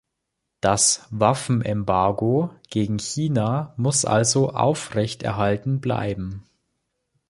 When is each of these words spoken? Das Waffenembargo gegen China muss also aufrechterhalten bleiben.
Das 0.61 1.05
Waffenembargo 1.11 2.49
gegen 2.71 2.97
China 2.97 3.75
muss 3.77 4.03
also 4.03 4.49
aufrechterhalten 4.49 5.79
bleiben. 5.79 6.43